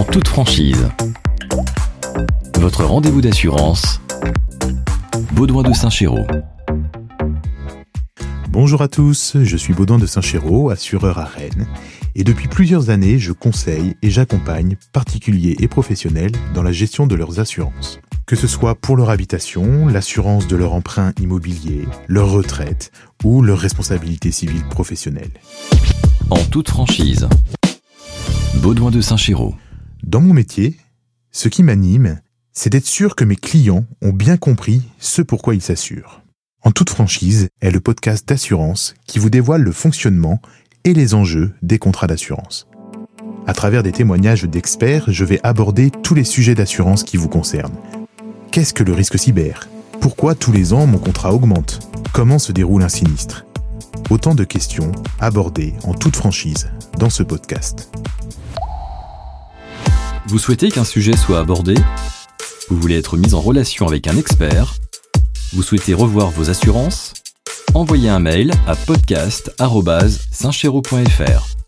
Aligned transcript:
en 0.00 0.04
toute 0.04 0.28
franchise. 0.28 0.88
Votre 2.54 2.84
rendez-vous 2.84 3.20
d'assurance, 3.20 4.00
Baudouin 5.32 5.62
de 5.62 5.74
Saint-Chéraud. 5.74 6.26
Bonjour 8.48 8.80
à 8.80 8.88
tous, 8.88 9.36
je 9.42 9.56
suis 9.58 9.74
Baudouin 9.74 9.98
de 9.98 10.06
Saint-Chéraud, 10.06 10.70
assureur 10.70 11.18
à 11.18 11.24
Rennes, 11.24 11.66
et 12.14 12.24
depuis 12.24 12.48
plusieurs 12.48 12.88
années, 12.88 13.18
je 13.18 13.32
conseille 13.32 13.94
et 14.00 14.08
j'accompagne 14.08 14.76
particuliers 14.94 15.56
et 15.60 15.68
professionnels 15.68 16.32
dans 16.54 16.62
la 16.62 16.72
gestion 16.72 17.06
de 17.06 17.14
leurs 17.14 17.38
assurances. 17.38 18.00
Que 18.24 18.36
ce 18.36 18.46
soit 18.46 18.76
pour 18.76 18.96
leur 18.96 19.10
habitation, 19.10 19.86
l'assurance 19.86 20.46
de 20.46 20.56
leur 20.56 20.72
emprunt 20.72 21.12
immobilier, 21.20 21.84
leur 22.08 22.30
retraite 22.30 22.90
ou 23.22 23.42
leur 23.42 23.58
responsabilité 23.58 24.30
civile 24.30 24.64
professionnelle. 24.70 25.32
En 26.30 26.42
toute 26.44 26.70
franchise, 26.70 27.28
Baudouin 28.62 28.90
de 28.90 29.02
Saint-Chéraud. 29.02 29.54
Dans 30.10 30.20
mon 30.20 30.34
métier, 30.34 30.76
ce 31.30 31.48
qui 31.48 31.62
m'anime, 31.62 32.18
c'est 32.52 32.68
d'être 32.68 32.88
sûr 32.88 33.14
que 33.14 33.22
mes 33.22 33.36
clients 33.36 33.84
ont 34.02 34.12
bien 34.12 34.36
compris 34.36 34.82
ce 34.98 35.22
pourquoi 35.22 35.54
ils 35.54 35.62
s'assurent. 35.62 36.22
En 36.64 36.72
toute 36.72 36.90
franchise 36.90 37.46
est 37.60 37.70
le 37.70 37.78
podcast 37.78 38.28
d'assurance 38.28 38.96
qui 39.06 39.20
vous 39.20 39.30
dévoile 39.30 39.62
le 39.62 39.70
fonctionnement 39.70 40.42
et 40.82 40.94
les 40.94 41.14
enjeux 41.14 41.54
des 41.62 41.78
contrats 41.78 42.08
d'assurance. 42.08 42.66
À 43.46 43.52
travers 43.52 43.84
des 43.84 43.92
témoignages 43.92 44.42
d'experts, 44.42 45.04
je 45.06 45.24
vais 45.24 45.38
aborder 45.44 45.92
tous 46.02 46.16
les 46.16 46.24
sujets 46.24 46.56
d'assurance 46.56 47.04
qui 47.04 47.16
vous 47.16 47.28
concernent. 47.28 47.78
Qu'est-ce 48.50 48.74
que 48.74 48.82
le 48.82 48.94
risque 48.94 49.16
cyber? 49.16 49.68
Pourquoi 50.00 50.34
tous 50.34 50.50
les 50.50 50.72
ans 50.72 50.88
mon 50.88 50.98
contrat 50.98 51.32
augmente? 51.32 51.88
Comment 52.12 52.40
se 52.40 52.50
déroule 52.50 52.82
un 52.82 52.88
sinistre? 52.88 53.46
Autant 54.10 54.34
de 54.34 54.42
questions 54.42 54.90
abordées 55.20 55.74
en 55.84 55.94
toute 55.94 56.16
franchise 56.16 56.68
dans 56.98 57.10
ce 57.10 57.22
podcast. 57.22 57.92
Vous 60.30 60.38
souhaitez 60.38 60.70
qu'un 60.70 60.84
sujet 60.84 61.16
soit 61.16 61.40
abordé? 61.40 61.74
Vous 62.68 62.80
voulez 62.80 62.96
être 62.96 63.16
mis 63.16 63.34
en 63.34 63.40
relation 63.40 63.88
avec 63.88 64.06
un 64.06 64.16
expert? 64.16 64.76
Vous 65.52 65.64
souhaitez 65.64 65.92
revoir 65.92 66.30
vos 66.30 66.50
assurances? 66.50 67.14
Envoyez 67.74 68.10
un 68.10 68.20
mail 68.20 68.52
à 68.68 68.76
podcast.saintchéraud.fr. 68.76 71.59